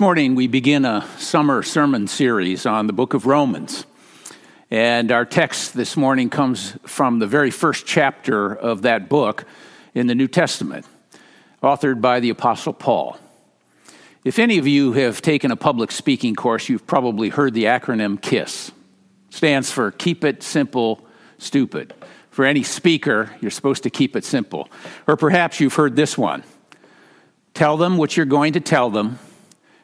Morning, 0.00 0.34
we 0.34 0.46
begin 0.46 0.86
a 0.86 1.06
summer 1.18 1.62
sermon 1.62 2.06
series 2.06 2.64
on 2.64 2.86
the 2.86 2.92
book 2.94 3.12
of 3.12 3.26
Romans. 3.26 3.84
And 4.70 5.12
our 5.12 5.26
text 5.26 5.74
this 5.74 5.94
morning 5.94 6.30
comes 6.30 6.74
from 6.86 7.18
the 7.18 7.26
very 7.26 7.50
first 7.50 7.84
chapter 7.84 8.50
of 8.50 8.80
that 8.80 9.10
book 9.10 9.44
in 9.92 10.06
the 10.06 10.14
New 10.14 10.26
Testament, 10.26 10.86
authored 11.62 12.00
by 12.00 12.18
the 12.18 12.30
Apostle 12.30 12.72
Paul. 12.72 13.18
If 14.24 14.38
any 14.38 14.56
of 14.56 14.66
you 14.66 14.94
have 14.94 15.20
taken 15.20 15.50
a 15.50 15.56
public 15.56 15.92
speaking 15.92 16.34
course, 16.34 16.70
you've 16.70 16.86
probably 16.86 17.28
heard 17.28 17.52
the 17.52 17.64
acronym 17.64 18.18
KISS. 18.22 18.70
It 19.28 19.34
stands 19.34 19.70
for 19.70 19.90
Keep 19.90 20.24
It 20.24 20.42
Simple, 20.42 21.06
Stupid. 21.36 21.92
For 22.30 22.46
any 22.46 22.62
speaker, 22.62 23.36
you're 23.42 23.50
supposed 23.50 23.82
to 23.82 23.90
keep 23.90 24.16
it 24.16 24.24
simple. 24.24 24.70
Or 25.06 25.18
perhaps 25.18 25.60
you've 25.60 25.74
heard 25.74 25.94
this 25.94 26.16
one 26.16 26.42
Tell 27.52 27.76
them 27.76 27.98
what 27.98 28.16
you're 28.16 28.24
going 28.24 28.54
to 28.54 28.60
tell 28.60 28.88
them 28.88 29.18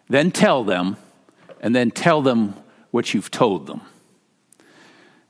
then 0.09 0.30
tell 0.30 0.65
them, 0.65 0.96
and 1.60 1.74
then 1.74 1.91
tell 1.91 2.23
them 2.23 2.55
what 2.91 3.12
you've 3.15 3.30
told 3.30 3.66
them. 3.66 3.80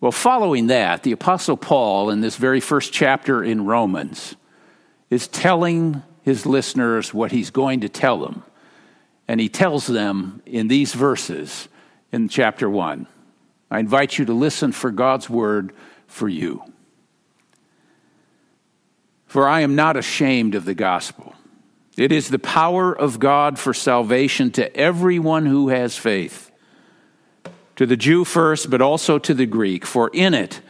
Well, 0.00 0.12
following 0.12 0.66
that, 0.66 1.02
the 1.02 1.12
Apostle 1.12 1.56
Paul, 1.56 2.10
in 2.10 2.20
this 2.20 2.36
very 2.36 2.60
first 2.60 2.92
chapter 2.92 3.42
in 3.42 3.64
Romans, 3.64 4.36
is 5.08 5.28
telling 5.28 6.02
his 6.22 6.44
listeners 6.44 7.14
what 7.14 7.32
he's 7.32 7.50
going 7.50 7.80
to 7.80 7.88
tell 7.88 8.18
them. 8.18 8.42
And 9.28 9.40
he 9.40 9.48
tells 9.48 9.86
them 9.86 10.42
in 10.44 10.68
these 10.68 10.92
verses 10.92 11.68
in 12.12 12.28
chapter 12.28 12.68
1. 12.68 13.06
I 13.70 13.78
invite 13.78 14.18
you 14.18 14.24
to 14.24 14.32
listen 14.32 14.72
for 14.72 14.90
God's 14.90 15.30
word 15.30 15.72
for 16.06 16.28
you. 16.28 16.62
For 19.26 19.48
I 19.48 19.60
am 19.60 19.74
not 19.76 19.96
ashamed 19.96 20.54
of 20.54 20.64
the 20.64 20.74
gospel. 20.74 21.35
It 21.96 22.12
is 22.12 22.28
the 22.28 22.38
power 22.38 22.92
of 22.92 23.18
God 23.18 23.58
for 23.58 23.72
salvation 23.72 24.50
to 24.52 24.74
everyone 24.76 25.46
who 25.46 25.68
has 25.68 25.96
faith, 25.96 26.50
to 27.76 27.86
the 27.86 27.96
Jew 27.96 28.24
first, 28.24 28.68
but 28.68 28.82
also 28.82 29.18
to 29.18 29.32
the 29.32 29.46
Greek, 29.46 29.86
for 29.86 30.10
in 30.12 30.34
it 30.34 30.60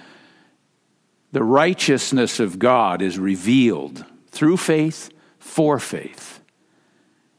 the 1.32 1.42
righteousness 1.42 2.40
of 2.40 2.58
God 2.58 3.02
is 3.02 3.18
revealed 3.18 4.04
through 4.30 4.56
faith 4.56 5.10
for 5.38 5.78
faith. 5.78 6.40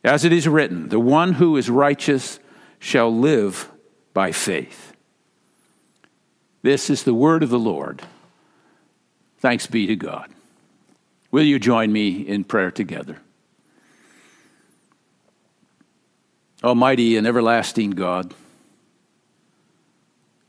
As 0.03 0.23
it 0.23 0.31
is 0.31 0.47
written, 0.47 0.89
the 0.89 0.99
one 0.99 1.33
who 1.33 1.57
is 1.57 1.69
righteous 1.69 2.39
shall 2.79 3.11
live 3.11 3.69
by 4.13 4.31
faith. 4.31 4.93
This 6.61 6.89
is 6.89 7.03
the 7.03 7.13
word 7.13 7.43
of 7.43 7.49
the 7.49 7.59
Lord. 7.59 8.03
Thanks 9.39 9.67
be 9.67 9.87
to 9.87 9.95
God. 9.95 10.29
Will 11.31 11.43
you 11.43 11.59
join 11.59 11.91
me 11.91 12.21
in 12.21 12.43
prayer 12.43 12.71
together? 12.71 13.17
Almighty 16.63 17.17
and 17.17 17.27
everlasting 17.27 17.91
God, 17.91 18.33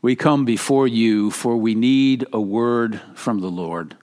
we 0.01 0.15
come 0.15 0.45
before 0.45 0.87
you 0.87 1.29
for 1.29 1.55
we 1.55 1.75
need 1.75 2.25
a 2.33 2.41
word 2.41 2.99
from 3.13 3.41
the 3.41 3.51
Lord. 3.51 3.95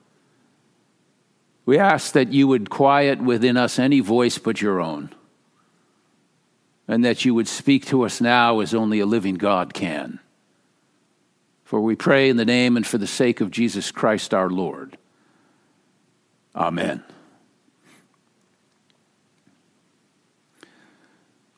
We 1.65 1.77
ask 1.77 2.13
that 2.13 2.31
you 2.31 2.47
would 2.47 2.69
quiet 2.69 3.21
within 3.21 3.57
us 3.57 3.77
any 3.77 3.99
voice 3.99 4.37
but 4.37 4.61
your 4.61 4.79
own, 4.79 5.09
and 6.87 7.03
that 7.03 7.25
you 7.25 7.33
would 7.35 7.49
speak 7.49 7.85
to 7.87 8.03
us 8.03 8.21
now 8.21 8.61
as 8.61 8.73
only 8.73 9.01
a 9.01 9.05
living 9.05 9.35
God 9.35 9.73
can. 9.73 10.19
For 11.65 11.81
we 11.81 11.97
pray 11.97 12.29
in 12.29 12.37
the 12.37 12.45
name 12.45 12.77
and 12.77 12.87
for 12.87 12.97
the 12.97 13.05
sake 13.05 13.41
of 13.41 13.51
Jesus 13.51 13.91
Christ 13.91 14.33
our 14.33 14.49
Lord. 14.49 14.97
Amen. 16.55 17.03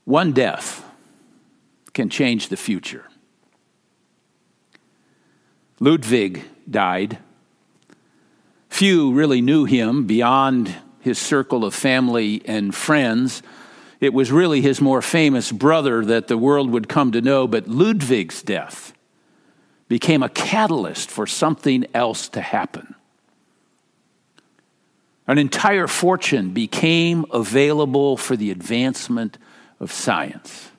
One 0.09 0.31
death 0.31 0.83
can 1.93 2.09
change 2.09 2.49
the 2.49 2.57
future. 2.57 3.05
Ludwig 5.79 6.45
died. 6.67 7.19
Few 8.69 9.13
really 9.13 9.39
knew 9.39 9.65
him 9.65 10.07
beyond 10.07 10.73
his 10.99 11.19
circle 11.19 11.63
of 11.63 11.75
family 11.75 12.41
and 12.45 12.73
friends. 12.73 13.43
It 13.99 14.11
was 14.11 14.31
really 14.31 14.61
his 14.61 14.81
more 14.81 15.03
famous 15.03 15.51
brother 15.51 16.03
that 16.03 16.27
the 16.27 16.39
world 16.39 16.71
would 16.71 16.89
come 16.89 17.11
to 17.11 17.21
know, 17.21 17.47
but 17.47 17.67
Ludwig's 17.67 18.41
death 18.41 18.93
became 19.89 20.23
a 20.23 20.29
catalyst 20.29 21.11
for 21.11 21.27
something 21.27 21.85
else 21.93 22.29
to 22.29 22.41
happen. 22.41 22.95
An 25.27 25.37
entire 25.37 25.85
fortune 25.85 26.49
became 26.49 27.25
available 27.31 28.17
for 28.17 28.35
the 28.35 28.49
advancement 28.49 29.37
of 29.79 29.91
science. 29.91 30.71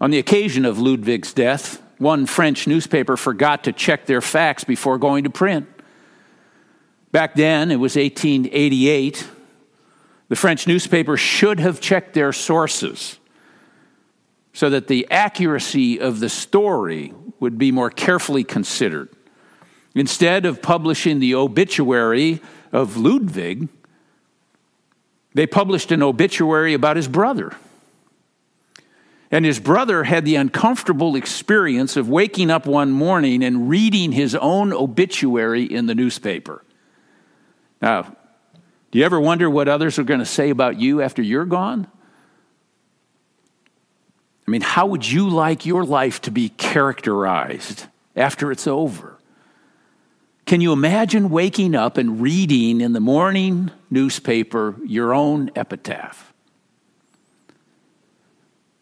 On 0.00 0.10
the 0.10 0.18
occasion 0.18 0.64
of 0.64 0.78
Ludwig's 0.78 1.32
death, 1.32 1.82
one 1.98 2.26
French 2.26 2.66
newspaper 2.66 3.16
forgot 3.16 3.64
to 3.64 3.72
check 3.72 4.06
their 4.06 4.20
facts 4.20 4.64
before 4.64 4.98
going 4.98 5.24
to 5.24 5.30
print. 5.30 5.68
Back 7.12 7.34
then, 7.34 7.70
it 7.70 7.76
was 7.76 7.94
1888. 7.94 9.28
The 10.28 10.36
French 10.36 10.66
newspaper 10.66 11.16
should 11.16 11.60
have 11.60 11.80
checked 11.80 12.14
their 12.14 12.32
sources 12.32 13.18
so 14.52 14.70
that 14.70 14.88
the 14.88 15.06
accuracy 15.10 16.00
of 16.00 16.20
the 16.20 16.28
story 16.28 17.14
would 17.38 17.58
be 17.58 17.70
more 17.70 17.90
carefully 17.90 18.44
considered. 18.44 19.08
Instead 19.94 20.46
of 20.46 20.62
publishing 20.62 21.20
the 21.20 21.34
obituary 21.34 22.40
of 22.72 22.96
Ludwig, 22.96 23.68
they 25.34 25.46
published 25.46 25.92
an 25.92 26.02
obituary 26.02 26.74
about 26.74 26.96
his 26.96 27.08
brother. 27.08 27.54
And 29.30 29.46
his 29.46 29.58
brother 29.58 30.04
had 30.04 30.26
the 30.26 30.36
uncomfortable 30.36 31.16
experience 31.16 31.96
of 31.96 32.08
waking 32.08 32.50
up 32.50 32.66
one 32.66 32.90
morning 32.90 33.42
and 33.42 33.68
reading 33.68 34.12
his 34.12 34.34
own 34.34 34.74
obituary 34.74 35.64
in 35.64 35.86
the 35.86 35.94
newspaper. 35.94 36.62
Now, 37.80 38.14
do 38.90 38.98
you 38.98 39.06
ever 39.06 39.18
wonder 39.18 39.48
what 39.48 39.68
others 39.68 39.98
are 39.98 40.04
going 40.04 40.20
to 40.20 40.26
say 40.26 40.50
about 40.50 40.78
you 40.78 41.00
after 41.00 41.22
you're 41.22 41.46
gone? 41.46 41.86
I 44.46 44.50
mean, 44.50 44.60
how 44.60 44.86
would 44.86 45.10
you 45.10 45.30
like 45.30 45.64
your 45.64 45.82
life 45.82 46.20
to 46.22 46.30
be 46.30 46.50
characterized 46.50 47.86
after 48.14 48.52
it's 48.52 48.66
over? 48.66 49.11
Can 50.52 50.60
you 50.60 50.74
imagine 50.74 51.30
waking 51.30 51.74
up 51.74 51.96
and 51.96 52.20
reading 52.20 52.82
in 52.82 52.92
the 52.92 53.00
morning 53.00 53.70
newspaper 53.88 54.76
your 54.84 55.14
own 55.14 55.50
epitaph? 55.56 56.30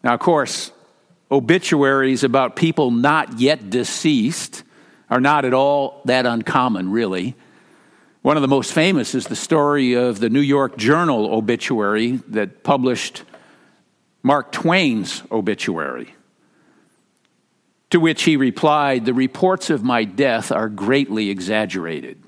Now, 0.03 0.13
of 0.13 0.19
course, 0.19 0.73
obituaries 1.31 2.25
about 2.25 2.57
people 2.57 2.91
not 2.91 3.39
yet 3.39 3.69
deceased 3.69 4.63
are 5.09 5.21
not 5.21 5.45
at 5.45 5.53
all 5.53 6.01
that 6.03 6.25
uncommon, 6.25 6.91
really. 6.91 7.37
One 8.21 8.35
of 8.35 8.41
the 8.41 8.49
most 8.49 8.73
famous 8.73 9.15
is 9.15 9.27
the 9.27 9.37
story 9.37 9.93
of 9.93 10.19
the 10.19 10.29
New 10.29 10.41
York 10.41 10.75
Journal 10.75 11.33
obituary 11.33 12.17
that 12.27 12.63
published 12.63 13.23
Mark 14.23 14.51
Twain's 14.51 15.23
obituary. 15.31 16.15
To 17.91 17.99
which 17.99 18.23
he 18.23 18.37
replied, 18.37 19.05
The 19.05 19.13
reports 19.13 19.69
of 19.69 19.83
my 19.83 20.03
death 20.05 20.51
are 20.51 20.69
greatly 20.69 21.29
exaggerated. 21.29 22.23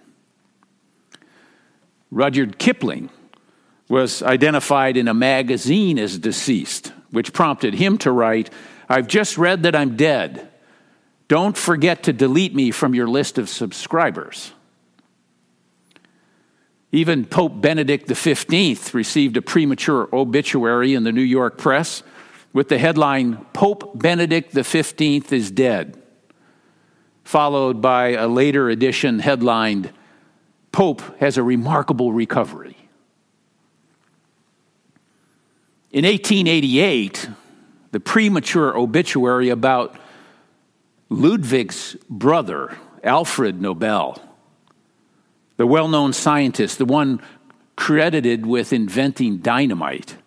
Rudyard 2.12 2.59
Kipling 2.59 3.09
was 3.90 4.22
identified 4.22 4.97
in 4.97 5.07
a 5.07 5.13
magazine 5.13 5.97
as 5.97 6.18
deceased, 6.18 6.91
which 7.12 7.34
prompted 7.34 7.74
him 7.74 7.98
to 8.00 8.12
write, 8.12 8.50
I've 8.88 9.07
just 9.07 9.38
read 9.38 9.63
that 9.63 9.75
I'm 9.75 9.95
dead. 9.95 10.50
Don't 11.27 11.57
forget 11.57 12.04
to 12.04 12.13
delete 12.13 12.54
me 12.54 12.71
from 12.71 12.94
your 12.94 13.07
list 13.07 13.38
of 13.38 13.50
subscribers. 13.50 14.51
Even 16.92 17.25
Pope 17.25 17.59
Benedict 17.59 18.13
XV 18.13 18.94
received 18.94 19.38
a 19.38 19.42
premature 19.42 20.07
obituary 20.13 20.94
in 20.94 21.04
the 21.04 21.12
New 21.12 21.21
York 21.21 21.57
press 21.57 22.04
with 22.54 22.70
the 22.70 22.78
headline 22.78 23.38
Pope 23.52 23.98
Benedict 23.98 24.54
XV 24.54 25.34
is 25.34 25.52
dead, 25.52 26.02
followed 27.24 27.82
by 27.82 28.10
a 28.10 28.28
later 28.28 28.70
edition 28.70 29.20
headlined 29.20 29.92
Pope 30.72 31.02
has 31.20 31.38
a 31.38 31.44
remarkable 31.44 32.14
recovery. 32.14 32.76
In 35.92 36.06
1888, 36.06 37.30
the 37.92 38.00
premature 38.00 38.76
obituary 38.76 39.50
about 39.50 39.96
Ludwig's 41.10 41.96
brother, 42.10 42.76
Alfred 43.04 43.62
Nobel, 43.62 44.18
the 45.58 45.68
well 45.68 45.88
known 45.88 46.12
scientist, 46.12 46.80
the 46.80 46.86
one 46.86 47.22
credited 47.76 48.48
with 48.48 48.74
inventing 48.74 49.38
dynamite, 49.38 50.18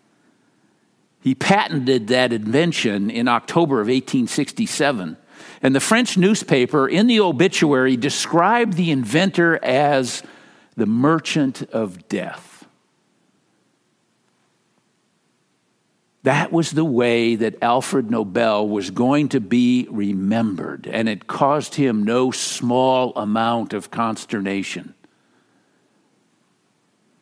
he 1.26 1.34
patented 1.34 2.06
that 2.06 2.32
invention 2.32 3.11
in 3.11 3.26
October 3.26 3.81
of 3.81 3.88
1867. 3.88 5.17
And 5.61 5.75
the 5.75 5.81
French 5.81 6.17
newspaper 6.17 6.87
in 6.87 7.08
the 7.08 7.19
obituary 7.19 7.96
described 7.96 8.75
the 8.75 8.93
inventor 8.93 9.58
as 9.64 10.23
the 10.76 10.87
merchant 10.87 11.62
of 11.73 12.06
death. 12.06 12.69
That 16.23 16.52
was 16.52 16.70
the 16.70 16.84
way 16.84 17.34
that 17.34 17.61
Alfred 17.61 18.08
Nobel 18.08 18.69
was 18.69 18.90
going 18.90 19.31
to 19.31 19.40
be 19.40 19.88
remembered, 19.90 20.87
and 20.87 21.08
it 21.08 21.26
caused 21.26 21.75
him 21.75 22.05
no 22.05 22.31
small 22.31 23.12
amount 23.17 23.73
of 23.73 23.90
consternation. 23.90 24.94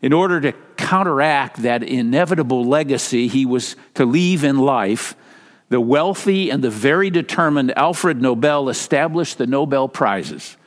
In 0.03 0.13
order 0.13 0.43
to 0.43 0.53
counteract 0.85 1.63
that 1.63 1.83
inevitable 1.83 2.65
legacy 2.65 3.27
he 3.27 3.47
was 3.47 3.75
to 3.95 4.05
leave 4.05 4.45
in 4.45 4.59
life, 4.59 5.17
the 5.71 5.81
wealthy 5.81 6.51
and 6.51 6.63
the 6.63 6.71
very 6.71 7.09
determined 7.09 7.77
Alfred 7.77 8.21
Nobel 8.21 8.69
established 8.69 9.39
the 9.39 9.47
Nobel 9.47 9.89
Prizes 9.89 10.59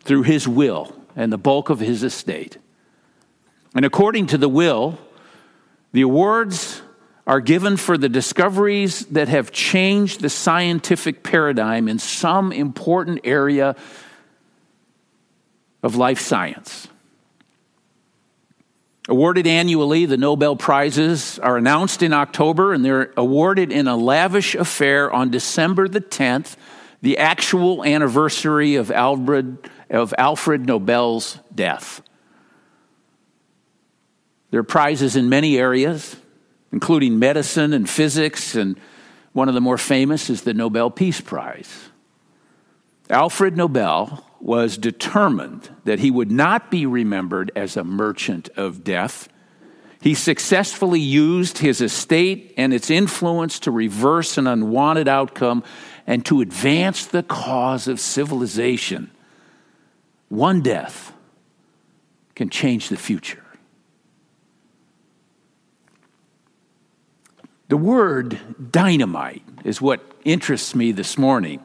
through 0.00 0.22
his 0.24 0.46
will 0.46 0.94
and 1.16 1.32
the 1.32 1.38
bulk 1.38 1.70
of 1.70 1.80
his 1.80 2.02
estate. 2.02 2.58
And 3.74 3.86
according 3.86 4.26
to 4.26 4.38
the 4.38 4.48
will, 4.48 4.98
the 5.92 6.02
awards 6.02 6.82
are 7.26 7.40
given 7.40 7.78
for 7.78 7.96
the 7.96 8.08
discoveries 8.08 9.06
that 9.06 9.28
have 9.28 9.50
changed 9.50 10.20
the 10.20 10.30
scientific 10.30 11.22
paradigm 11.22 11.88
in 11.88 11.98
some 11.98 12.52
important 12.52 13.20
area 13.24 13.76
of 15.82 15.96
life 15.96 16.20
science. 16.20 16.88
Awarded 19.08 19.46
annually, 19.46 20.04
the 20.04 20.18
Nobel 20.18 20.54
Prizes 20.54 21.38
are 21.38 21.56
announced 21.56 22.02
in 22.02 22.12
October 22.12 22.74
and 22.74 22.84
they're 22.84 23.12
awarded 23.16 23.72
in 23.72 23.88
a 23.88 23.96
lavish 23.96 24.54
affair 24.54 25.10
on 25.10 25.30
December 25.30 25.88
the 25.88 26.00
10th, 26.00 26.56
the 27.00 27.16
actual 27.16 27.84
anniversary 27.84 28.76
of 28.76 28.90
Alfred, 28.90 29.70
of 29.88 30.12
Alfred 30.18 30.66
Nobel's 30.66 31.38
death. 31.54 32.02
There 34.50 34.60
are 34.60 34.64
prizes 34.64 35.16
in 35.16 35.28
many 35.28 35.56
areas 35.58 36.16
including 36.72 37.18
medicine 37.18 37.72
and 37.72 37.88
physics, 37.88 38.54
and 38.54 38.78
one 39.32 39.48
of 39.48 39.54
the 39.54 39.60
more 39.60 39.78
famous 39.78 40.28
is 40.28 40.42
the 40.42 40.54
Nobel 40.54 40.90
Peace 40.90 41.20
Prize. 41.20 41.88
Alfred 43.10 43.56
Nobel 43.56 44.24
was 44.40 44.78
determined 44.78 45.70
that 45.84 45.98
he 45.98 46.10
would 46.10 46.30
not 46.30 46.70
be 46.70 46.86
remembered 46.86 47.50
as 47.56 47.76
a 47.76 47.84
merchant 47.84 48.48
of 48.56 48.84
death. 48.84 49.28
He 50.00 50.14
successfully 50.14 51.00
used 51.00 51.58
his 51.58 51.80
estate 51.80 52.54
and 52.56 52.72
its 52.72 52.88
influence 52.88 53.58
to 53.60 53.70
reverse 53.70 54.38
an 54.38 54.46
unwanted 54.46 55.08
outcome 55.08 55.64
and 56.06 56.24
to 56.26 56.40
advance 56.40 57.06
the 57.06 57.24
cause 57.24 57.88
of 57.88 57.98
civilization. 57.98 59.10
One 60.28 60.62
death 60.62 61.12
can 62.34 62.48
change 62.48 62.88
the 62.88 62.96
future. 62.96 63.42
The 67.68 67.76
word 67.76 68.38
dynamite 68.70 69.42
is 69.64 69.80
what 69.80 70.00
interests 70.24 70.74
me 70.74 70.92
this 70.92 71.18
morning. 71.18 71.62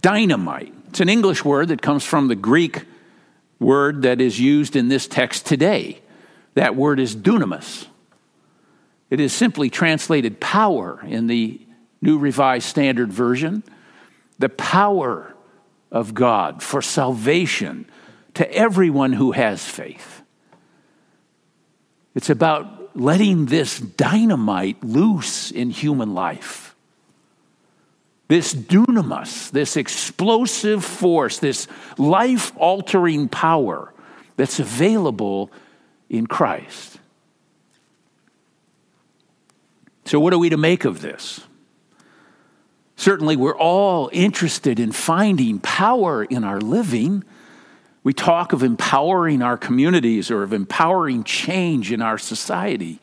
Dynamite. 0.00 0.74
It's 0.94 1.00
an 1.00 1.08
English 1.08 1.44
word 1.44 1.70
that 1.70 1.82
comes 1.82 2.04
from 2.04 2.28
the 2.28 2.36
Greek 2.36 2.84
word 3.58 4.02
that 4.02 4.20
is 4.20 4.38
used 4.38 4.76
in 4.76 4.86
this 4.86 5.08
text 5.08 5.44
today. 5.44 6.00
That 6.54 6.76
word 6.76 7.00
is 7.00 7.16
dunamis. 7.16 7.88
It 9.10 9.18
is 9.18 9.32
simply 9.32 9.70
translated 9.70 10.38
power 10.38 11.02
in 11.04 11.26
the 11.26 11.60
New 12.00 12.16
Revised 12.16 12.68
Standard 12.68 13.12
Version. 13.12 13.64
The 14.38 14.48
power 14.48 15.34
of 15.90 16.14
God 16.14 16.62
for 16.62 16.80
salvation 16.80 17.86
to 18.34 18.48
everyone 18.54 19.14
who 19.14 19.32
has 19.32 19.64
faith. 19.64 20.22
It's 22.14 22.30
about 22.30 22.96
letting 22.96 23.46
this 23.46 23.80
dynamite 23.80 24.84
loose 24.84 25.50
in 25.50 25.70
human 25.70 26.14
life. 26.14 26.63
This 28.34 28.52
dunamis, 28.52 29.52
this 29.52 29.76
explosive 29.76 30.84
force, 30.84 31.38
this 31.38 31.68
life 31.98 32.50
altering 32.56 33.28
power 33.28 33.94
that's 34.34 34.58
available 34.58 35.52
in 36.10 36.26
Christ. 36.26 36.98
So, 40.06 40.18
what 40.18 40.32
are 40.32 40.38
we 40.38 40.48
to 40.48 40.56
make 40.56 40.84
of 40.84 41.00
this? 41.00 41.42
Certainly, 42.96 43.36
we're 43.36 43.56
all 43.56 44.10
interested 44.12 44.80
in 44.80 44.90
finding 44.90 45.60
power 45.60 46.24
in 46.24 46.42
our 46.42 46.60
living 46.60 47.22
we 48.02 48.12
talk 48.12 48.52
of 48.52 48.64
empowering 48.64 49.42
our 49.42 49.56
communities 49.56 50.32
or 50.32 50.42
of 50.42 50.52
empowering 50.52 51.22
change 51.22 51.92
in 51.92 52.02
our 52.02 52.18
society. 52.18 52.98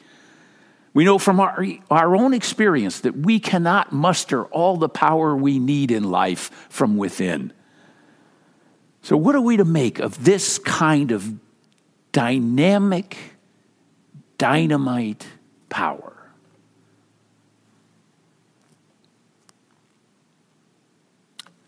We 0.93 1.05
know 1.05 1.17
from 1.17 1.39
our, 1.39 1.65
our 1.89 2.15
own 2.15 2.33
experience 2.33 3.01
that 3.01 3.15
we 3.15 3.39
cannot 3.39 3.93
muster 3.93 4.45
all 4.45 4.77
the 4.77 4.89
power 4.89 5.35
we 5.35 5.57
need 5.57 5.89
in 5.89 6.03
life 6.03 6.51
from 6.69 6.97
within. 6.97 7.53
So, 9.01 9.15
what 9.15 9.35
are 9.35 9.41
we 9.41 9.57
to 9.57 9.65
make 9.65 9.99
of 9.99 10.23
this 10.23 10.59
kind 10.59 11.11
of 11.11 11.33
dynamic, 12.11 13.17
dynamite 14.37 15.25
power? 15.69 16.11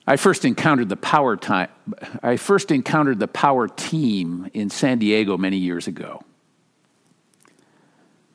I 0.06 0.18
first 0.18 0.44
encountered 0.44 0.90
the 0.90 0.98
power 0.98 1.38
time. 1.38 1.70
I 2.22 2.36
first 2.36 2.72
encountered 2.72 3.20
the 3.20 3.28
power 3.28 3.70
team 3.70 4.50
in 4.54 4.70
San 4.70 5.00
Diego 5.00 5.38
many 5.38 5.58
years 5.58 5.88
ago. 5.88 6.24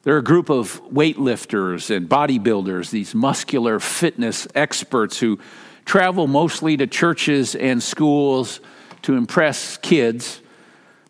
They're 0.09 0.17
a 0.17 0.23
group 0.23 0.49
of 0.49 0.83
weightlifters 0.91 1.95
and 1.95 2.09
bodybuilders, 2.09 2.89
these 2.89 3.15
muscular 3.15 3.79
fitness 3.79 4.49
experts 4.55 5.21
who 5.21 5.39
travel 5.85 6.27
mostly 6.27 6.79
to 6.79 6.87
churches 6.87 7.55
and 7.55 7.83
schools 7.83 8.61
to 9.03 9.17
impress 9.17 9.77
kids 9.77 10.41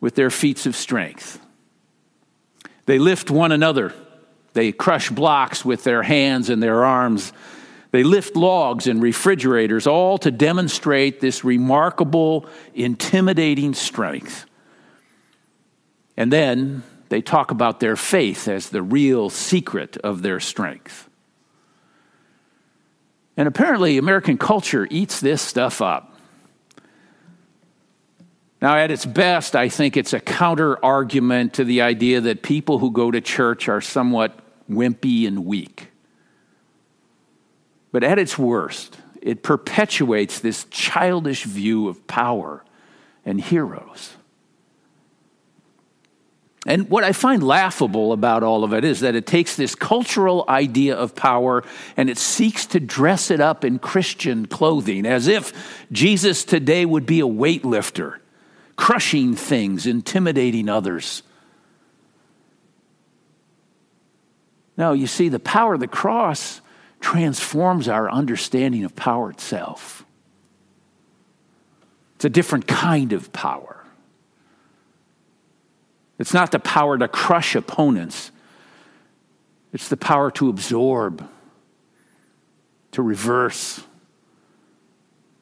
with 0.01 0.17
their 0.17 0.31
feats 0.31 0.67
of 0.67 0.75
strength. 0.75 1.41
They 2.87 2.99
lift 2.99 3.31
one 3.31 3.53
another. 3.53 3.95
They 4.55 4.73
crush 4.73 5.11
blocks 5.11 5.65
with 5.65 5.85
their 5.85 6.03
hands 6.03 6.51
and 6.51 6.61
their 6.61 6.85
arms. 6.85 7.33
They 7.93 8.03
lift 8.03 8.35
logs 8.35 8.89
and 8.89 9.01
refrigerators, 9.01 9.87
all 9.87 10.19
to 10.19 10.33
demonstrate 10.33 11.21
this 11.21 11.45
remarkable, 11.45 12.47
intimidating 12.75 13.75
strength. 13.75 14.45
And 16.17 16.33
then 16.33 16.83
they 17.09 17.23
talk 17.23 17.51
about 17.51 17.81
their 17.81 17.97
faith 17.97 18.49
as 18.49 18.71
the 18.71 18.83
real 18.83 19.31
secret 19.31 19.97
of 19.99 20.23
their 20.23 20.41
strength. 20.41 21.09
And 23.37 23.47
apparently, 23.47 23.99
American 23.99 24.37
culture 24.37 24.87
eats 24.91 25.21
this 25.21 25.41
stuff 25.41 25.81
up. 25.81 26.15
Now, 28.61 28.77
at 28.77 28.91
its 28.91 29.07
best, 29.07 29.55
I 29.55 29.69
think 29.69 29.97
it's 29.97 30.13
a 30.13 30.21
counter 30.21 30.85
argument 30.85 31.55
to 31.55 31.65
the 31.65 31.83
idea 31.83 32.21
that 32.23 32.43
people 32.43 32.81
who 32.81 32.91
go 32.91 33.11
to 33.11 33.21
church 33.21 33.69
are 33.69 33.81
somewhat 33.81 34.41
wimpy 34.69 35.29
and 35.29 35.45
weak. 35.47 35.91
But 37.93 38.03
at 38.03 38.19
its 38.19 38.37
worst, 38.37 38.99
it 39.23 39.43
perpetuates 39.43 40.41
this 40.41 40.67
childish 40.71 41.45
view 41.45 41.89
of 41.89 42.07
power 42.09 42.65
and 43.25 43.41
heroes. 43.41 44.18
And 46.69 46.91
what 46.91 47.03
I 47.03 47.13
find 47.13 47.43
laughable 47.43 48.13
about 48.13 48.43
all 48.43 48.63
of 48.63 48.75
it 48.75 48.85
is 48.85 49.01
that 49.01 49.15
it 49.15 49.27
takes 49.27 49.57
this 49.57 49.75
cultural 49.75 50.45
idea 50.51 50.95
of 50.95 51.15
power 51.15 51.65
and 51.97 52.11
it 52.11 52.19
seeks 52.19 52.67
to 52.67 52.79
dress 52.79 53.31
it 53.31 53.41
up 53.41 53.65
in 53.65 53.79
Christian 53.79 54.45
clothing, 54.45 55.07
as 55.07 55.29
if 55.29 55.81
Jesus 55.91 56.45
today 56.45 56.85
would 56.85 57.07
be 57.07 57.21
a 57.21 57.27
weightlifter, 57.27 58.19
crushing 58.77 59.35
things, 59.35 59.87
intimidating 59.87 60.69
others. 60.69 61.23
No, 64.77 64.93
you 64.93 65.07
see, 65.07 65.31
the 65.31 65.41
power 65.41 65.73
of 65.73 65.81
the 65.81 65.89
cross 65.89 66.61
transforms 67.01 67.89
our 67.89 68.11
understanding 68.11 68.85
of 68.85 68.95
power 68.95 69.31
itself. 69.31 70.05
It's 72.17 72.27
a 72.27 72.31
different 72.31 72.67
kind 72.67 73.15
of 73.15 73.33
power. 73.33 73.78
It's 76.19 76.35
not 76.35 76.51
the 76.51 76.59
power 76.59 76.99
to 76.99 77.09
crush 77.09 77.55
opponents, 77.55 78.33
it's 79.73 79.89
the 79.89 79.97
power 79.97 80.31
to 80.33 80.49
absorb, 80.49 81.29
to 82.93 83.03
reverse, 83.03 83.83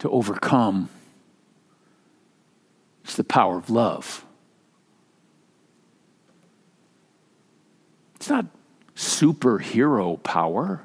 to 0.00 0.10
overcome. 0.10 0.90
It's 3.04 3.16
the 3.16 3.24
power 3.24 3.56
of 3.56 3.70
love. 3.70 4.24
It's 8.16 8.28
not 8.28 8.46
superhero 8.96 10.20
power. 10.22 10.82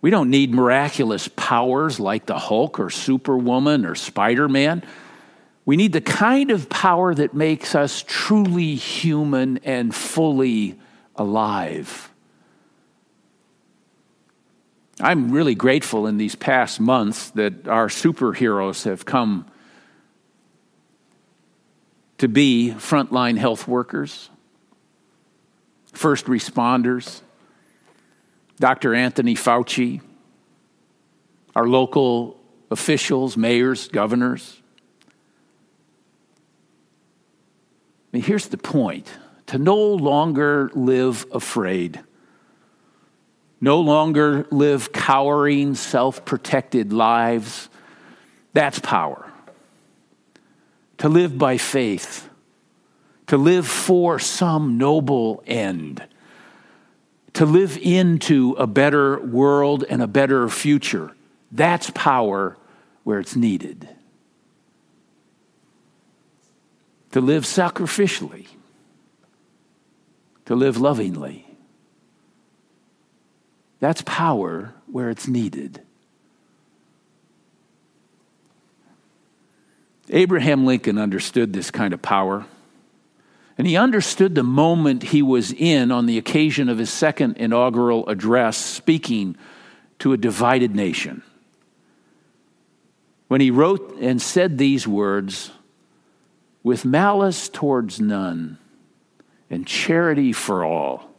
We 0.00 0.10
don't 0.10 0.30
need 0.30 0.52
miraculous 0.52 1.28
powers 1.28 2.00
like 2.00 2.26
the 2.26 2.38
Hulk 2.38 2.80
or 2.80 2.90
Superwoman 2.90 3.86
or 3.86 3.94
Spider 3.94 4.48
Man. 4.48 4.82
We 5.66 5.76
need 5.76 5.92
the 5.92 6.00
kind 6.00 6.50
of 6.50 6.68
power 6.68 7.14
that 7.14 7.32
makes 7.34 7.74
us 7.74 8.04
truly 8.06 8.74
human 8.74 9.58
and 9.58 9.94
fully 9.94 10.78
alive. 11.16 12.10
I'm 15.00 15.32
really 15.32 15.54
grateful 15.54 16.06
in 16.06 16.18
these 16.18 16.34
past 16.34 16.80
months 16.80 17.30
that 17.30 17.66
our 17.66 17.88
superheroes 17.88 18.84
have 18.84 19.04
come 19.04 19.46
to 22.18 22.28
be 22.28 22.72
frontline 22.76 23.36
health 23.38 23.66
workers, 23.66 24.30
first 25.92 26.26
responders, 26.26 27.22
Dr. 28.60 28.94
Anthony 28.94 29.34
Fauci, 29.34 30.00
our 31.56 31.66
local 31.66 32.38
officials, 32.70 33.36
mayors, 33.36 33.88
governors. 33.88 34.60
Mean, 38.14 38.22
here's 38.22 38.46
the 38.46 38.56
point 38.56 39.12
to 39.48 39.58
no 39.58 39.76
longer 39.76 40.70
live 40.72 41.26
afraid, 41.32 42.00
no 43.60 43.80
longer 43.80 44.46
live 44.52 44.92
cowering, 44.92 45.74
self 45.74 46.24
protected 46.24 46.92
lives. 46.92 47.68
That's 48.52 48.78
power. 48.78 49.28
To 50.98 51.08
live 51.08 51.36
by 51.36 51.56
faith, 51.56 52.30
to 53.26 53.36
live 53.36 53.66
for 53.66 54.20
some 54.20 54.78
noble 54.78 55.42
end, 55.44 56.06
to 57.32 57.44
live 57.44 57.76
into 57.78 58.52
a 58.52 58.68
better 58.68 59.18
world 59.18 59.84
and 59.90 60.00
a 60.00 60.06
better 60.06 60.48
future. 60.48 61.10
That's 61.50 61.90
power 61.90 62.56
where 63.02 63.18
it's 63.18 63.34
needed. 63.34 63.88
To 67.14 67.20
live 67.20 67.44
sacrificially 67.44 68.46
to 70.46 70.54
live 70.54 70.76
lovingly. 70.80 71.46
That's 73.80 74.02
power 74.02 74.74
where 74.86 75.10
it's 75.10 75.28
needed. 75.28 75.80
Abraham 80.10 80.66
Lincoln 80.66 80.98
understood 80.98 81.52
this 81.52 81.70
kind 81.70 81.94
of 81.94 82.02
power. 82.02 82.44
And 83.56 83.66
he 83.66 83.76
understood 83.76 84.34
the 84.34 84.42
moment 84.42 85.02
he 85.02 85.22
was 85.22 85.52
in 85.52 85.90
on 85.90 86.06
the 86.06 86.18
occasion 86.18 86.68
of 86.68 86.78
his 86.78 86.90
second 86.90 87.36
inaugural 87.36 88.06
address, 88.08 88.56
speaking 88.56 89.36
to 90.00 90.12
a 90.12 90.16
divided 90.16 90.74
nation. 90.74 91.22
When 93.28 93.40
he 93.40 93.50
wrote 93.50 93.96
and 94.00 94.20
said 94.20 94.58
these 94.58 94.86
words, 94.86 95.52
with 96.64 96.84
malice 96.84 97.48
towards 97.50 98.00
none, 98.00 98.58
and 99.50 99.66
charity 99.66 100.32
for 100.32 100.64
all. 100.64 101.10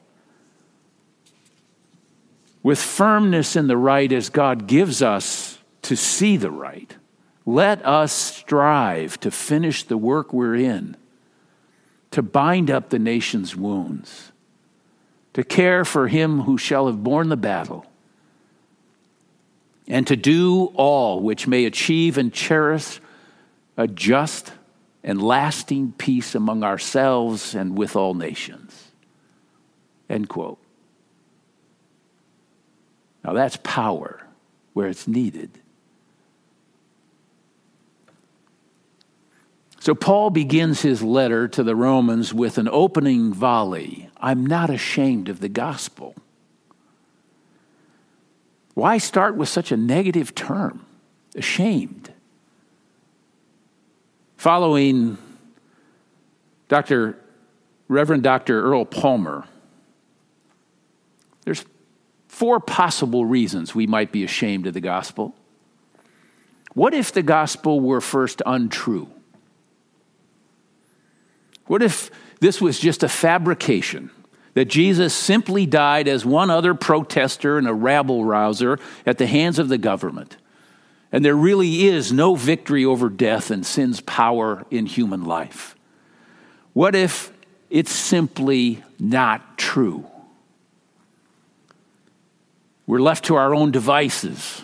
With 2.63 2.81
firmness 2.81 3.55
in 3.55 3.67
the 3.67 3.77
right 3.77 4.11
as 4.11 4.29
God 4.29 4.65
gives 4.65 5.03
us 5.03 5.59
to 5.83 5.95
see 5.95 6.35
the 6.35 6.49
right, 6.49 6.97
let 7.45 7.85
us 7.85 8.11
strive 8.11 9.19
to 9.19 9.29
finish 9.29 9.83
the 9.83 9.99
work 9.99 10.33
we're 10.33 10.55
in, 10.55 10.97
to 12.09 12.23
bind 12.23 12.71
up 12.71 12.89
the 12.89 12.97
nation's 12.97 13.55
wounds, 13.55 14.31
to 15.33 15.43
care 15.43 15.85
for 15.85 16.07
him 16.07 16.41
who 16.41 16.57
shall 16.57 16.87
have 16.87 17.03
borne 17.03 17.29
the 17.29 17.37
battle, 17.37 17.85
and 19.87 20.07
to 20.07 20.15
do 20.15 20.71
all 20.73 21.19
which 21.19 21.45
may 21.45 21.65
achieve 21.65 22.17
and 22.17 22.33
cherish 22.33 22.99
a 23.77 23.87
just 23.87 24.51
and 25.05 25.21
lasting 25.21 25.93
peace 25.99 26.33
among 26.33 26.63
ourselves 26.63 27.53
and 27.53 27.77
with 27.77 27.95
all 27.95 28.15
nations. 28.15 28.91
End 30.09 30.27
quote. 30.27 30.57
Now 33.23 33.33
that's 33.33 33.57
power 33.57 34.25
where 34.73 34.87
it's 34.87 35.07
needed. 35.07 35.51
So 39.79 39.93
Paul 39.93 40.31
begins 40.31 40.81
his 40.81 41.03
letter 41.03 41.47
to 41.49 41.61
the 41.61 41.75
Romans 41.75 42.33
with 42.33 42.57
an 42.57 42.67
opening 42.67 43.31
volley 43.31 44.09
I'm 44.17 44.43
not 44.43 44.71
ashamed 44.71 45.29
of 45.29 45.39
the 45.39 45.49
gospel. 45.49 46.15
Why 48.73 48.97
start 48.97 49.35
with 49.35 49.49
such 49.49 49.71
a 49.71 49.77
negative 49.77 50.33
term? 50.33 50.83
Ashamed 51.35 52.14
following 54.37 55.17
Dr. 56.67 57.17
Reverend 57.87 58.23
Dr. 58.23 58.61
Earl 58.61 58.85
Palmer, 58.85 59.45
there's 61.43 61.63
four 62.27 62.59
possible 62.59 63.25
reasons 63.25 63.75
we 63.75 63.87
might 63.87 64.11
be 64.11 64.23
ashamed 64.23 64.67
of 64.67 64.73
the 64.73 64.81
gospel. 64.81 65.35
What 66.73 66.93
if 66.93 67.11
the 67.11 67.23
gospel 67.23 67.79
were 67.79 68.01
first 68.01 68.41
untrue? 68.45 69.09
What 71.67 71.81
if 71.81 72.11
this 72.41 72.59
was 72.59 72.79
just 72.79 73.03
a 73.03 73.09
fabrication? 73.09 74.11
That 74.55 74.65
Jesus 74.65 75.13
simply 75.13 75.65
died 75.65 76.07
as 76.07 76.25
one 76.25 76.49
other 76.49 76.73
protester 76.73 77.57
and 77.57 77.67
a 77.67 77.73
rabble 77.73 78.23
rouser 78.23 78.79
at 79.05 79.17
the 79.17 79.27
hands 79.27 79.59
of 79.59 79.67
the 79.67 79.77
government? 79.77 80.37
And 81.15 81.23
there 81.23 81.33
really 81.33 81.85
is 81.85 82.11
no 82.11 82.35
victory 82.35 82.83
over 82.83 83.07
death 83.07 83.49
and 83.49 83.65
sin's 83.65 84.01
power 84.01 84.65
in 84.69 84.85
human 84.85 85.23
life. 85.23 85.73
What 86.73 86.93
if 86.93 87.31
it's 87.69 87.93
simply 87.93 88.83
not 88.99 89.57
true? 89.57 90.05
We're 92.85 92.99
left 92.99 93.23
to 93.25 93.35
our 93.35 93.55
own 93.55 93.71
devices. 93.71 94.63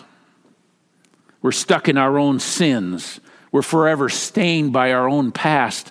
We're 1.40 1.52
stuck 1.52 1.88
in 1.88 1.96
our 1.96 2.18
own 2.18 2.38
sins. 2.38 3.18
We're 3.50 3.62
forever 3.62 4.10
stained 4.10 4.74
by 4.74 4.92
our 4.92 5.08
own 5.08 5.32
past. 5.32 5.90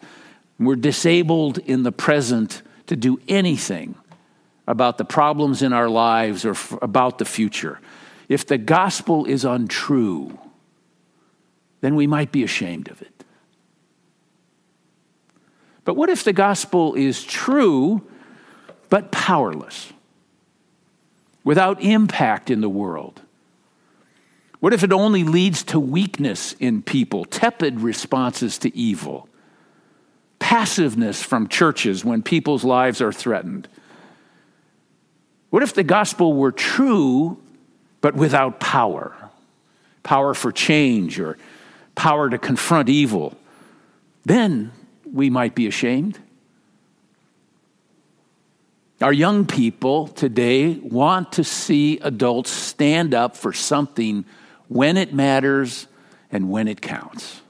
We're 0.59 0.75
disabled 0.75 1.57
in 1.57 1.81
the 1.81 1.91
present 1.91 2.61
to 2.85 2.95
do 2.95 3.19
anything 3.27 3.95
about 4.67 4.99
the 4.99 5.05
problems 5.05 5.63
in 5.63 5.73
our 5.73 5.89
lives 5.89 6.45
or 6.45 6.51
f- 6.51 6.77
about 6.83 7.17
the 7.17 7.25
future. 7.25 7.79
If 8.29 8.45
the 8.45 8.59
gospel 8.59 9.25
is 9.25 9.43
untrue, 9.43 10.37
then 11.81 11.95
we 11.95 12.07
might 12.07 12.31
be 12.31 12.43
ashamed 12.43 12.89
of 12.89 13.01
it. 13.01 13.23
But 15.83 15.95
what 15.95 16.09
if 16.09 16.23
the 16.23 16.33
gospel 16.33 16.93
is 16.93 17.23
true 17.23 18.01
but 18.89 19.11
powerless, 19.11 19.91
without 21.43 21.81
impact 21.81 22.49
in 22.49 22.61
the 22.61 22.69
world? 22.69 23.21
What 24.59 24.73
if 24.73 24.83
it 24.83 24.93
only 24.93 25.23
leads 25.23 25.63
to 25.63 25.79
weakness 25.79 26.53
in 26.59 26.83
people, 26.83 27.25
tepid 27.25 27.79
responses 27.79 28.59
to 28.59 28.75
evil, 28.77 29.27
passiveness 30.37 31.23
from 31.23 31.47
churches 31.47 32.05
when 32.05 32.21
people's 32.21 32.63
lives 32.63 33.01
are 33.01 33.11
threatened? 33.11 33.67
What 35.49 35.63
if 35.63 35.73
the 35.73 35.83
gospel 35.83 36.33
were 36.33 36.51
true 36.51 37.41
but 38.01 38.15
without 38.15 38.59
power? 38.59 39.15
Power 40.03 40.33
for 40.33 40.51
change 40.51 41.19
or 41.19 41.37
power 41.95 42.29
to 42.29 42.37
confront 42.37 42.89
evil, 42.89 43.37
then 44.25 44.71
we 45.11 45.29
might 45.29 45.55
be 45.55 45.67
ashamed. 45.67 46.19
Our 49.01 49.13
young 49.13 49.47
people 49.47 50.07
today 50.07 50.75
want 50.75 51.33
to 51.33 51.43
see 51.43 51.97
adults 51.99 52.51
stand 52.51 53.15
up 53.15 53.35
for 53.35 53.51
something 53.51 54.25
when 54.67 54.95
it 54.95 55.11
matters 55.13 55.87
and 56.31 56.51
when 56.51 56.67
it 56.67 56.81
counts. 56.81 57.41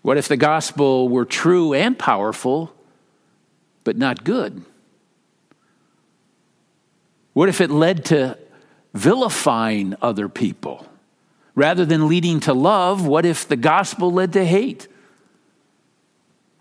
What 0.00 0.16
if 0.16 0.28
the 0.28 0.36
gospel 0.36 1.08
were 1.08 1.24
true 1.24 1.74
and 1.74 1.96
powerful, 1.96 2.74
but 3.84 3.96
not 3.96 4.24
good? 4.24 4.64
What 7.34 7.48
if 7.48 7.60
it 7.60 7.70
led 7.70 8.06
to 8.06 8.38
vilifying 8.94 9.94
other 10.02 10.28
people. 10.28 10.86
Rather 11.54 11.84
than 11.84 12.08
leading 12.08 12.40
to 12.40 12.54
love, 12.54 13.06
what 13.06 13.26
if 13.26 13.46
the 13.46 13.56
gospel 13.56 14.12
led 14.12 14.32
to 14.32 14.44
hate? 14.44 14.88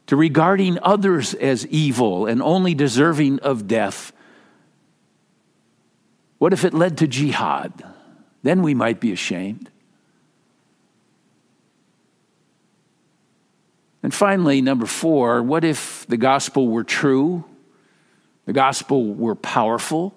To 0.07 0.15
regarding 0.15 0.77
others 0.81 1.33
as 1.33 1.65
evil 1.67 2.25
and 2.25 2.41
only 2.41 2.73
deserving 2.73 3.39
of 3.39 3.67
death? 3.67 4.11
What 6.39 6.53
if 6.53 6.65
it 6.65 6.73
led 6.73 6.97
to 6.97 7.07
jihad? 7.07 7.83
Then 8.43 8.63
we 8.63 8.73
might 8.73 8.99
be 8.99 9.11
ashamed. 9.11 9.69
And 14.03 14.13
finally, 14.13 14.61
number 14.61 14.87
four, 14.87 15.43
what 15.43 15.63
if 15.63 16.05
the 16.07 16.17
gospel 16.17 16.67
were 16.67 16.83
true? 16.83 17.45
The 18.45 18.53
gospel 18.53 19.13
were 19.13 19.35
powerful? 19.35 20.15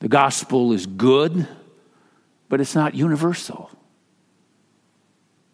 The 0.00 0.08
gospel 0.08 0.72
is 0.72 0.86
good, 0.86 1.46
but 2.48 2.60
it's 2.60 2.74
not 2.74 2.94
universal. 2.94 3.70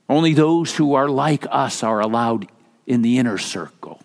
Only 0.08 0.34
those 0.34 0.74
who 0.74 0.94
are 0.94 1.08
like 1.08 1.46
us 1.50 1.82
are 1.82 2.00
allowed 2.00 2.48
in 2.86 3.02
the 3.02 3.18
inner 3.18 3.38
circle. 3.38 4.00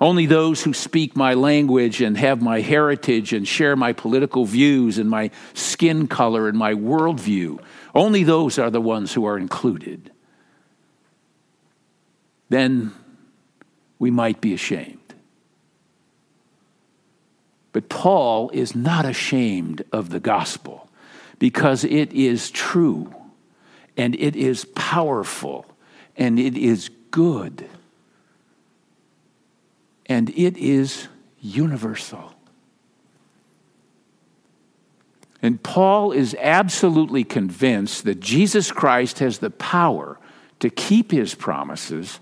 Only 0.00 0.26
those 0.26 0.64
who 0.64 0.72
speak 0.72 1.14
my 1.14 1.34
language 1.34 2.00
and 2.00 2.16
have 2.18 2.42
my 2.42 2.60
heritage 2.60 3.32
and 3.32 3.46
share 3.46 3.76
my 3.76 3.92
political 3.92 4.44
views 4.44 4.98
and 4.98 5.08
my 5.08 5.30
skin 5.54 6.08
color 6.08 6.48
and 6.48 6.58
my 6.58 6.74
worldview, 6.74 7.60
only 7.94 8.24
those 8.24 8.58
are 8.58 8.70
the 8.70 8.80
ones 8.80 9.12
who 9.12 9.24
are 9.26 9.38
included. 9.38 10.10
Then 12.48 12.92
we 13.98 14.10
might 14.10 14.40
be 14.40 14.54
ashamed. 14.54 15.01
But 17.72 17.88
Paul 17.88 18.50
is 18.50 18.74
not 18.74 19.04
ashamed 19.04 19.82
of 19.92 20.10
the 20.10 20.20
gospel 20.20 20.88
because 21.38 21.84
it 21.84 22.12
is 22.12 22.50
true 22.50 23.14
and 23.96 24.14
it 24.14 24.36
is 24.36 24.64
powerful 24.74 25.66
and 26.16 26.38
it 26.38 26.56
is 26.56 26.90
good 27.10 27.66
and 30.06 30.30
it 30.30 30.56
is 30.56 31.08
universal. 31.40 32.34
And 35.40 35.60
Paul 35.60 36.12
is 36.12 36.36
absolutely 36.38 37.24
convinced 37.24 38.04
that 38.04 38.20
Jesus 38.20 38.70
Christ 38.70 39.18
has 39.18 39.38
the 39.38 39.50
power 39.50 40.18
to 40.60 40.70
keep 40.70 41.10
his 41.10 41.34
promises 41.34 42.20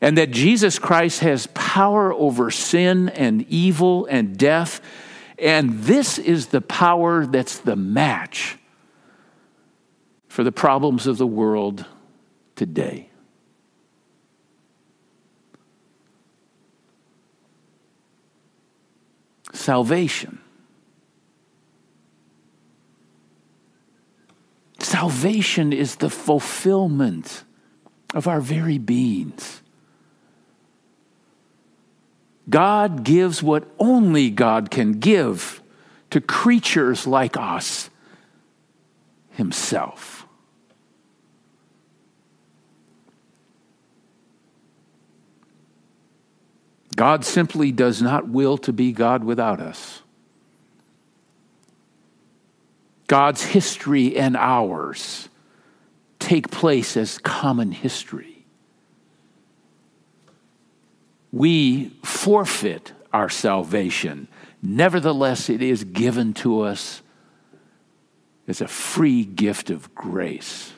and 0.00 0.18
that 0.18 0.30
Jesus 0.30 0.78
Christ 0.78 1.20
has 1.20 1.46
power 1.48 2.12
over 2.12 2.50
sin 2.50 3.08
and 3.10 3.46
evil 3.48 4.06
and 4.06 4.36
death. 4.36 4.80
And 5.38 5.80
this 5.80 6.18
is 6.18 6.48
the 6.48 6.60
power 6.60 7.26
that's 7.26 7.58
the 7.58 7.76
match 7.76 8.58
for 10.28 10.44
the 10.44 10.52
problems 10.52 11.06
of 11.06 11.18
the 11.18 11.26
world 11.26 11.86
today. 12.56 13.08
Salvation. 19.52 20.38
Salvation 24.78 25.72
is 25.72 25.96
the 25.96 26.10
fulfillment 26.10 27.44
of 28.14 28.28
our 28.28 28.40
very 28.40 28.78
beings. 28.78 29.62
God 32.48 33.02
gives 33.02 33.42
what 33.42 33.68
only 33.78 34.30
God 34.30 34.70
can 34.70 34.92
give 34.92 35.60
to 36.10 36.20
creatures 36.20 37.06
like 37.06 37.36
us 37.36 37.90
Himself. 39.30 40.26
God 46.94 47.24
simply 47.24 47.72
does 47.72 48.00
not 48.00 48.28
will 48.28 48.56
to 48.58 48.72
be 48.72 48.92
God 48.92 49.22
without 49.22 49.60
us. 49.60 50.02
God's 53.06 53.42
history 53.44 54.16
and 54.16 54.36
ours 54.36 55.28
take 56.18 56.50
place 56.50 56.96
as 56.96 57.18
common 57.18 57.70
history 57.70 58.35
we 61.32 61.90
forfeit 62.02 62.92
our 63.12 63.28
salvation. 63.28 64.28
Nevertheless, 64.62 65.48
it 65.48 65.62
is 65.62 65.84
given 65.84 66.34
to 66.34 66.62
us 66.62 67.02
as 68.48 68.60
a 68.60 68.68
free 68.68 69.24
gift 69.24 69.70
of 69.70 69.94
grace 69.94 70.72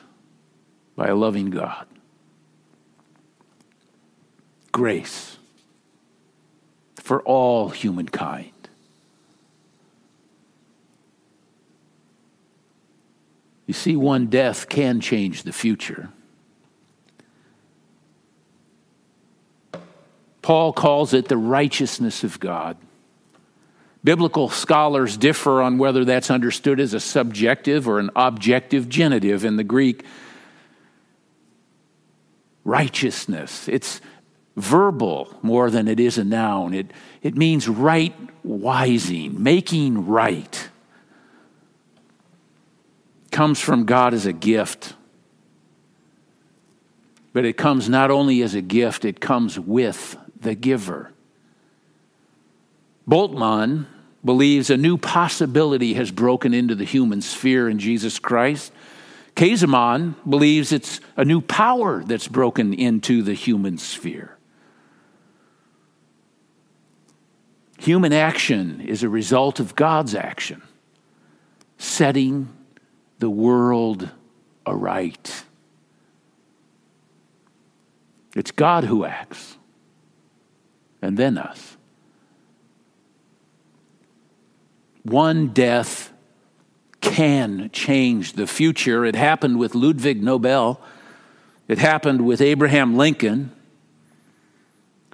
by 0.95 1.07
a 1.07 1.15
loving 1.15 1.49
God. 1.49 1.85
Grace 4.71 5.37
for 6.95 7.21
all 7.23 7.69
humankind. 7.69 8.51
You 13.65 13.73
see, 13.73 13.95
one 13.95 14.27
death 14.27 14.67
can 14.67 14.99
change 14.99 15.43
the 15.43 15.53
future. 15.53 16.09
Paul 20.49 20.73
calls 20.73 21.13
it 21.13 21.27
the 21.27 21.37
righteousness 21.37 22.23
of 22.23 22.39
God. 22.39 22.75
Biblical 24.03 24.49
scholars 24.49 25.15
differ 25.15 25.61
on 25.61 25.77
whether 25.77 26.03
that's 26.03 26.31
understood 26.31 26.79
as 26.79 26.95
a 26.95 26.99
subjective 26.99 27.87
or 27.87 27.99
an 27.99 28.09
objective 28.15 28.89
genitive 28.89 29.45
in 29.45 29.57
the 29.57 29.63
Greek. 29.63 30.03
Righteousness, 32.63 33.67
it's 33.67 34.01
verbal 34.57 35.37
more 35.43 35.69
than 35.69 35.87
it 35.87 35.99
is 35.99 36.17
a 36.17 36.23
noun. 36.23 36.73
It, 36.73 36.87
it 37.21 37.37
means 37.37 37.69
right 37.69 38.15
wising, 38.43 39.37
making 39.37 40.07
right. 40.07 40.67
Comes 43.29 43.59
from 43.59 43.85
God 43.85 44.15
as 44.15 44.25
a 44.25 44.33
gift. 44.33 44.95
But 47.33 47.45
it 47.45 47.55
comes 47.55 47.87
not 47.87 48.09
only 48.09 48.41
as 48.41 48.55
a 48.55 48.63
gift, 48.63 49.05
it 49.05 49.21
comes 49.21 49.59
with 49.59 50.17
the 50.41 50.55
giver. 50.55 51.11
Bultmann 53.07 53.87
believes 54.23 54.69
a 54.69 54.77
new 54.77 54.97
possibility 54.97 55.93
has 55.93 56.11
broken 56.11 56.53
into 56.53 56.75
the 56.75 56.83
human 56.83 57.21
sphere 57.21 57.69
in 57.69 57.79
Jesus 57.79 58.19
Christ. 58.19 58.71
Käsemann 59.35 60.15
believes 60.29 60.71
it's 60.71 60.99
a 61.15 61.23
new 61.23 61.41
power 61.41 62.03
that's 62.03 62.27
broken 62.27 62.73
into 62.73 63.23
the 63.23 63.33
human 63.33 63.77
sphere. 63.77 64.37
Human 67.77 68.11
action 68.11 68.81
is 68.81 69.03
a 69.03 69.09
result 69.09 69.61
of 69.61 69.75
God's 69.75 70.13
action, 70.13 70.61
setting 71.77 72.49
the 73.19 73.29
world 73.29 74.09
aright. 74.65 75.43
It's 78.35 78.51
God 78.51 78.83
who 78.83 79.05
acts 79.05 79.55
and 81.01 81.17
then 81.17 81.37
us. 81.37 81.77
One 85.03 85.47
death 85.47 86.11
can 87.01 87.69
change 87.71 88.33
the 88.33 88.47
future. 88.47 89.05
It 89.05 89.15
happened 89.15 89.57
with 89.57 89.75
Ludwig 89.75 90.21
Nobel, 90.21 90.81
it 91.67 91.77
happened 91.77 92.25
with 92.25 92.41
Abraham 92.41 92.97
Lincoln. 92.97 93.51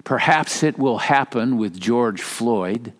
Perhaps 0.04 0.62
it 0.62 0.78
will 0.78 0.98
happen 0.98 1.58
with 1.58 1.80
George 1.80 2.22
Floyd. 2.22 2.92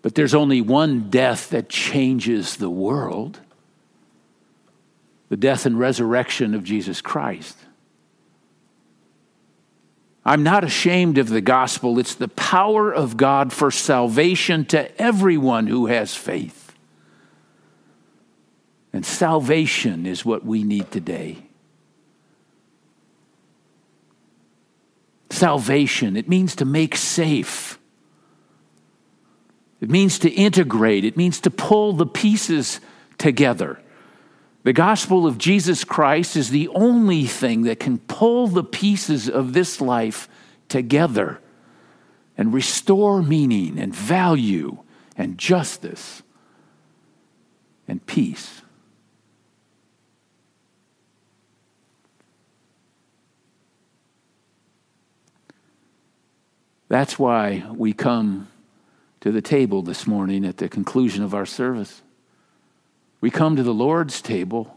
But 0.00 0.14
there's 0.14 0.34
only 0.34 0.60
one 0.60 1.10
death 1.10 1.50
that 1.50 1.68
changes 1.68 2.56
the 2.56 2.70
world 2.70 3.40
the 5.28 5.36
death 5.36 5.66
and 5.66 5.78
resurrection 5.78 6.54
of 6.54 6.62
Jesus 6.62 7.00
Christ. 7.00 7.56
I'm 10.24 10.42
not 10.42 10.64
ashamed 10.64 11.18
of 11.18 11.28
the 11.28 11.42
gospel. 11.42 11.98
It's 11.98 12.14
the 12.14 12.28
power 12.28 12.92
of 12.92 13.16
God 13.16 13.52
for 13.52 13.70
salvation 13.70 14.64
to 14.66 15.00
everyone 15.00 15.66
who 15.66 15.86
has 15.86 16.14
faith. 16.14 16.72
And 18.92 19.04
salvation 19.04 20.06
is 20.06 20.24
what 20.24 20.44
we 20.44 20.62
need 20.62 20.90
today. 20.90 21.38
Salvation, 25.30 26.16
it 26.16 26.28
means 26.28 26.56
to 26.56 26.64
make 26.64 26.96
safe. 26.96 27.78
It 29.80 29.90
means 29.90 30.18
to 30.20 30.30
integrate. 30.30 31.04
It 31.04 31.16
means 31.16 31.40
to 31.40 31.50
pull 31.50 31.92
the 31.92 32.06
pieces 32.06 32.80
together. 33.18 33.80
The 34.64 34.72
gospel 34.72 35.26
of 35.26 35.36
Jesus 35.36 35.84
Christ 35.84 36.36
is 36.36 36.48
the 36.48 36.68
only 36.68 37.26
thing 37.26 37.62
that 37.62 37.78
can 37.78 37.98
pull 37.98 38.48
the 38.48 38.64
pieces 38.64 39.28
of 39.28 39.52
this 39.52 39.78
life 39.78 40.26
together 40.68 41.38
and 42.36 42.52
restore 42.52 43.22
meaning 43.22 43.78
and 43.78 43.94
value 43.94 44.78
and 45.16 45.36
justice 45.36 46.22
and 47.86 48.04
peace. 48.06 48.62
That's 56.88 57.18
why 57.18 57.64
we 57.70 57.92
come 57.92 58.48
to 59.20 59.30
the 59.30 59.42
table 59.42 59.82
this 59.82 60.06
morning 60.06 60.46
at 60.46 60.56
the 60.56 60.70
conclusion 60.70 61.22
of 61.22 61.34
our 61.34 61.46
service. 61.46 62.00
We 63.24 63.30
come 63.30 63.56
to 63.56 63.62
the 63.62 63.72
Lord's 63.72 64.20
table. 64.20 64.76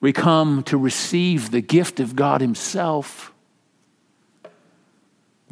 We 0.00 0.14
come 0.14 0.62
to 0.62 0.78
receive 0.78 1.50
the 1.50 1.60
gift 1.60 2.00
of 2.00 2.16
God 2.16 2.40
Himself. 2.40 3.30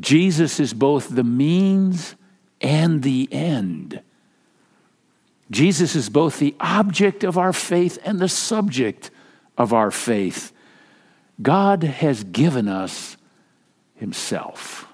Jesus 0.00 0.58
is 0.58 0.72
both 0.72 1.14
the 1.14 1.22
means 1.22 2.14
and 2.62 3.02
the 3.02 3.28
end. 3.30 4.00
Jesus 5.50 5.94
is 5.94 6.08
both 6.08 6.38
the 6.38 6.54
object 6.58 7.22
of 7.22 7.36
our 7.36 7.52
faith 7.52 7.98
and 8.02 8.18
the 8.18 8.26
subject 8.26 9.10
of 9.58 9.74
our 9.74 9.90
faith. 9.90 10.54
God 11.42 11.82
has 11.82 12.24
given 12.24 12.66
us 12.66 13.18
Himself. 13.94 14.86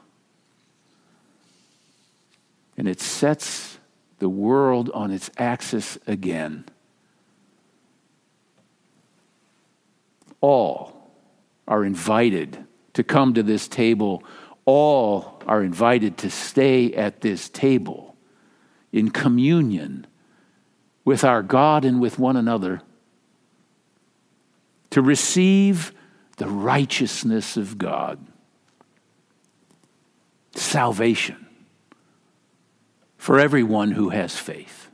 And 2.77 2.89
it 2.89 3.01
sets 3.01 3.76
the 4.19 4.29
world 4.29 4.91
on 4.95 5.11
its 5.11 5.31
axis 5.37 5.99
again. 6.07 6.65
All 10.41 11.11
are 11.69 11.85
invited 11.85 12.65
to 12.95 13.03
come 13.03 13.35
to 13.35 13.43
this 13.43 13.69
table. 13.69 14.23
All 14.65 15.43
are 15.47 15.63
invited 15.63 16.19
to 16.19 16.31
stay 16.31 16.93
at 16.95 17.21
this 17.21 17.49
table 17.49 18.17
in 18.93 19.11
communion 19.11 20.07
with 21.05 21.23
our 21.23 21.43
God 21.43 21.85
and 21.85 22.01
with 22.01 22.19
one 22.19 22.37
another, 22.37 22.83
to 24.91 25.01
receive 25.01 25.93
the 26.39 26.49
righteousness 26.49 27.57
of 27.57 27.79
God, 27.79 28.19
salvation 30.55 31.46
for 33.27 33.41
everyone 33.41 33.91
who 33.91 34.11
has 34.11 34.37
faith. 34.37 34.89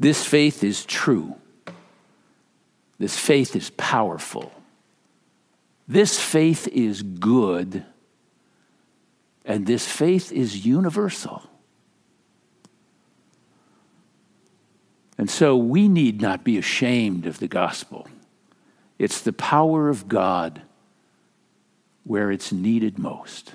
This 0.00 0.24
faith 0.24 0.64
is 0.64 0.84
true. 0.84 1.36
This 2.98 3.16
faith 3.16 3.54
is 3.54 3.70
powerful. 3.70 4.52
This 5.86 6.18
faith 6.18 6.66
is 6.66 7.04
good. 7.04 7.84
And 9.44 9.64
this 9.64 9.86
faith 9.86 10.32
is 10.32 10.66
universal. 10.66 11.44
And 15.16 15.30
so 15.30 15.56
we 15.56 15.86
need 15.86 16.20
not 16.20 16.42
be 16.42 16.58
ashamed 16.58 17.26
of 17.26 17.38
the 17.38 17.46
gospel. 17.46 18.08
It's 18.98 19.20
the 19.20 19.32
power 19.32 19.88
of 19.88 20.08
God 20.08 20.62
where 22.02 22.32
it's 22.32 22.50
needed 22.50 22.98
most. 22.98 23.54